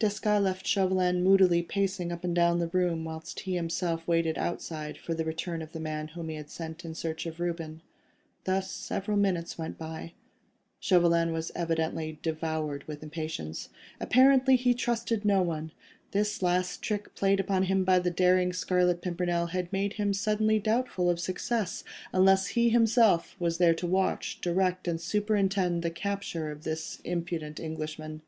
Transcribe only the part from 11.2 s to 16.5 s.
was evidently devoured with impatience. Apparently he trusted no one: this